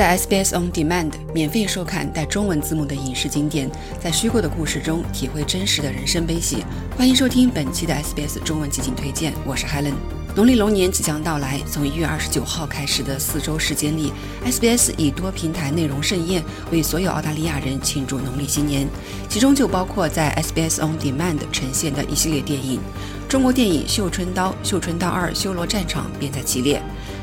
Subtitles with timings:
[0.00, 3.70] 在 SBS On Demand 免费收看带中文字幕的影视经典，
[4.02, 6.64] 在虚构的故事中体会真实的人生悲喜。
[6.96, 9.92] 欢迎收听本期的 SBS 中文集锦推荐，我是 Helen。
[10.34, 14.10] 农历龙年即将到来，从一月二十九号开始的四周时间里
[14.46, 16.42] ，SBS 以多平台内容盛宴
[16.72, 18.88] 为所有澳大利亚人庆祝农历新年，
[19.28, 22.80] 其中就包括在 SBS On Demand 呈现的一系列电影。
[23.28, 26.80] 中国电影《绣春刀》《绣春刀二：修罗战场》便在其列。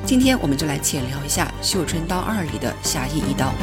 [0.08, 3.54] 今天我们就来浅聊一下《绣春刀二》里的侠义一刀。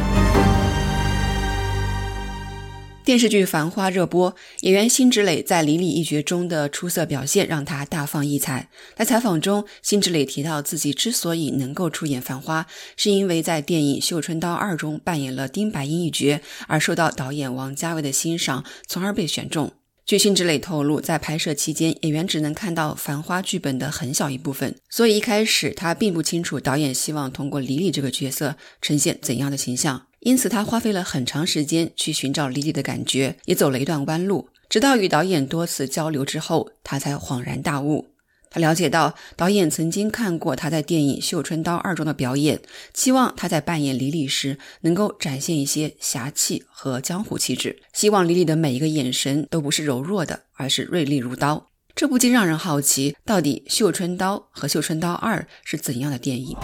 [3.02, 8.68] 电视剧《繁花》热播，演员辛芷蕾在李李一角中的出色表现让她大放异彩。
[8.94, 12.62] 在采访中，辛芷蕾提到自己之所以能够出演《繁花》，
[12.94, 19.72] 是因为在电影《绣春刀二》中扮演了丁白英一角，而受到导演王家卫的欣赏，从而被选中。
[20.06, 30.06] 据辛芷蕾透露，在拍摄期间，演员只能看到《繁花》剧本的很小一部分，所以一开始她并不清楚导演希望通过李李这个角色呈现怎样的形象。
[30.20, 34.50] 因此，她花费了很长时间去寻找李李的感觉，也走了一段弯路。
[34.68, 38.08] 直到与导演多次交流之后，她才恍然大悟。
[38.54, 42.60] 他了解到，导演曾经看过他在电影《绣春刀二》中的表演，
[42.92, 51.66] 期望他在扮演李李时能够展现一些侠气和江湖气质，希望李李的每一个眼神都不是柔弱的，而是锐利如刀。
[51.96, 56.56] 这不禁让人好奇，到底《绣春刀》和《绣春刀二》是怎样的电影？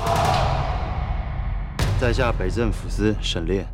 [2.00, 3.66] 在下北镇抚司沈烈。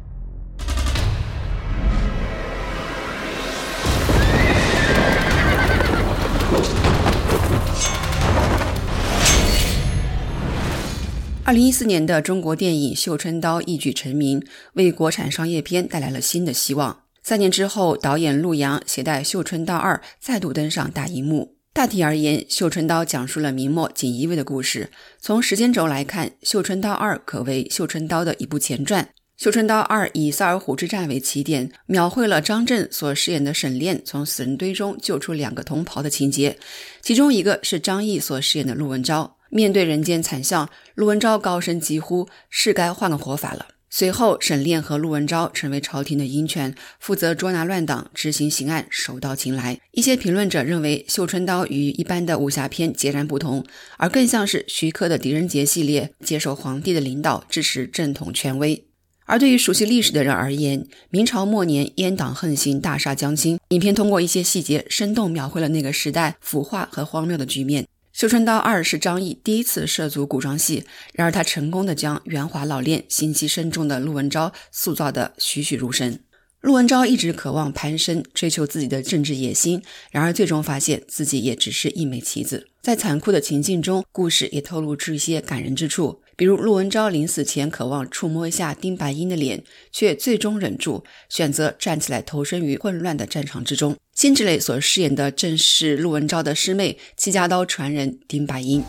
[11.46, 17.04] 二零一四年的中国电影《绣春刀》一举成名，为国产商业片带来了新的希望。
[17.22, 21.54] 三年之后，导演陆阳携带《绣春刀二》再度登上大荧幕。
[21.72, 24.90] 大体而言，《绣春刀》讲述了明末锦衣卫的故事。
[25.20, 29.04] 从时间轴来看，《绣春刀二》可谓《绣春刀》的一部前传。
[29.36, 36.58] 《绣春刀二》以萨尔浒之战为起点，描绘了张震所饰演的沈炼从死人堆中救出两个同袍的情节，
[37.00, 39.35] 其中一个是张译所饰演的陆文昭。
[39.56, 49.80] 面对人间惨象，陆文昭高声疾呼：“是该换个活法了。”随后，沈炼和陆文昭成为朝廷的鹰犬，负责捉拿乱党、执行刑案，手到擒来。
[49.92, 53.64] 一些评论者认为，《绣春刀》与一般的武侠片截然不同，
[53.96, 58.84] 而更像是徐克的狄仁杰系列，接受皇帝的领导，支持正统权威。
[59.24, 63.58] 而对于熟悉历史的人而言，明朝末年阉党横行，大杀将倾。
[63.70, 67.82] 影片通过一些细节，生动描绘了那个时代腐化和荒谬的局面。
[68.16, 76.18] 《绣春刀二》是张译第一次涉足古装戏，然而他成功的将圆滑老练、心机深重的陆文昭塑造得栩栩如生。
[76.62, 82.66] 陆文昭一直渴望攀升，追求自己的政治野心，然而最终发现自己也只是一枚棋子。
[82.80, 86.22] 在残酷的情境中，故事也透露出一些感人之处。
[86.38, 89.62] 比如陆文昭临死前渴望触摸一下丁白英的脸，
[89.92, 93.94] 却最终忍住，选择站起来投身于混乱的战场之中。
[94.16, 98.82] 辛芷蕾所饰演的正是陆文昭的师妹戚家刀传人丁白英。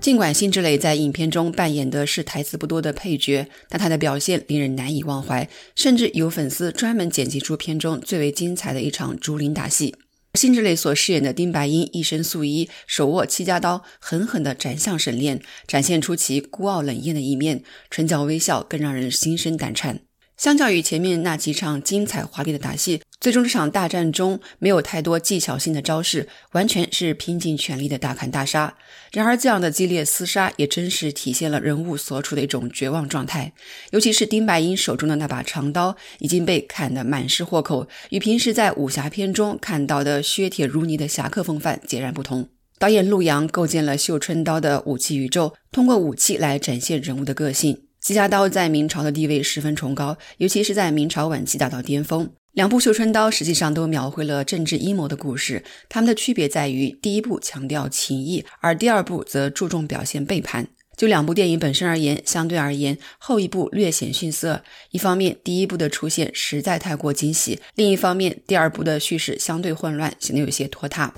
[0.00, 5.46] 尽管辛芷蕾在影片中扮演的是台词不多的配角，但她的表现令人难以忘怀，
[5.76, 9.94] 甚至有粉丝专门剪辑出片中最为精彩的一场竹林打戏。
[10.34, 20.00] 辛芷蕾所饰演的丁白英一身素衣，手握戚家刀，狠狠地斩向沈炼，展现出其孤傲冷艳的一面，唇角微笑，更让人心生胆颤。
[20.42, 28.74] 相较于前面那几场精彩华丽的打戏，最终这场大战中没有太多技巧性的招式，完全是拼尽全力的大砍大杀。
[29.12, 33.52] 然而，这样的激烈厮杀也真实体现了人物所处的一种绝望状态。
[33.92, 42.48] 尤其是丁白英手中的那把长刀已经被砍得满是豁口，与平时在武侠片中看到的削铁如泥的侠客风范截然不同。
[42.80, 47.82] 导演陆阳构建了绣春刀的武器宇宙，通过武器来展现人物的个性。
[48.02, 52.28] 戚家刀在明朝的地位十分崇高，尤其是在明朝晚期达到巅峰。
[52.50, 60.66] 两部《绣春刀》实际上都描绘了政治阴谋的故事，它们的区别在于第一部强调情义，而第二部则注重表现背叛。
[60.96, 64.64] 就两部电影本身而言，相对而言，后一部略显逊色。
[64.90, 71.14] 一方面，第一部的出现实在太过惊喜；另一方面，第二部的叙事相对混乱，显得有些拖沓。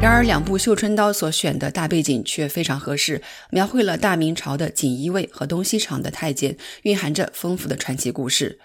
[0.00, 3.20] 然而，两部《绣春刀》所选的大背景却非常合适，
[3.50, 8.58] 描绘了大明朝的锦衣卫和东西厂的太监，蕴含着丰富的传奇故事。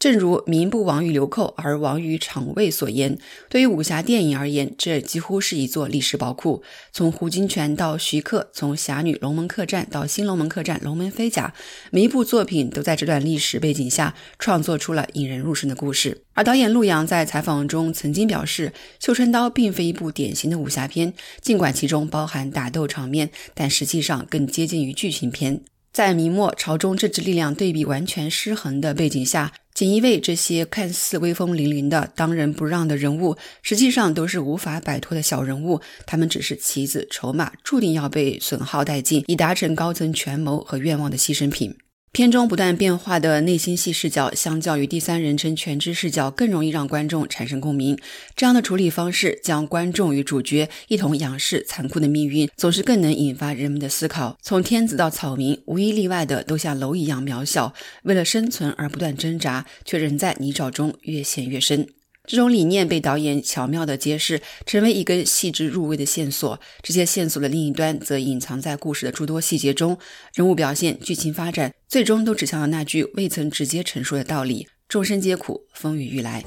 [0.00, 3.18] 正如民不亡于流寇，而亡于场卫所言，
[3.50, 6.62] 对于武侠电影而言，这几乎是一座历史宝库。
[6.90, 11.52] 从胡金铨到徐克，从侠女龙门客栈到新龙门客栈龙门飞甲，
[11.90, 16.22] 每一部作品都在这段历史背景下创作出了引人入胜的故事。
[16.32, 18.70] 而导演陆阳在采访中曾经表示，
[19.04, 21.12] 《绣春刀》并非一部典型的武侠片，
[21.42, 25.60] 尽管其中包含打斗场面，但实际上更接近于剧情片。
[25.92, 35.80] 在明末朝中政治力量对比完全失衡的背景下，锦衣卫这些看似威风凛凛的当仁不让的人物，实际上都是无法摆脱的小人物。
[36.04, 41.74] 他们只是棋子、筹码，注定要被损耗殆尽，以达成高层权谋和愿望的牺牲品。
[42.12, 47.96] 片中不断变化的内心戏视角，相较于第三人称全知视角，更容易让观众产生共鸣。
[48.34, 54.36] 这样的处理方式，将观众与主角一同仰视残酷的命运，总是更能引发人们的思考。
[54.42, 57.72] 从天子到草民，无一例外的都像蝼蚁一样渺小，
[58.02, 61.86] 为了生存而不断挣扎，却仍在泥沼中越陷越深。
[62.26, 66.60] 这种理念被导演巧妙的揭示，成为一根细致入微的线索。
[66.82, 69.98] 这些线索的另一端，则隐藏在故事的诸多细节中，
[70.34, 76.44] 人物表现、剧情发展，最终都指向了那句未曾直接陈述的道理：众生皆苦，风雨欲来。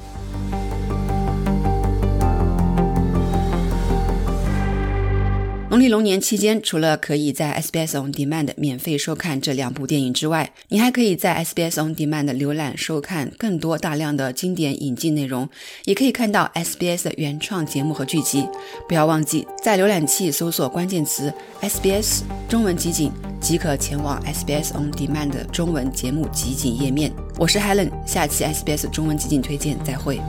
[5.73, 15.49] 农历龙年期间，除了可以在 SBS On Demand 免费收看这两部电影之外，你还可以在 SBS On Demand 浏览收看更多大量的经典引进内容，
[15.85, 18.47] 也可以看到 SBS 的原创节目和剧集。
[18.87, 23.11] 不要忘记在浏览器搜索关键词 SBS 中文集锦，
[23.41, 27.11] 即可前往 SBS On Demand 中文节目集锦页面。
[27.39, 30.19] 我是 Helen，下期 SBS 中文集锦推荐再会。